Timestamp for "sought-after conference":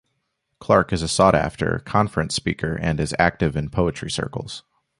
1.07-2.33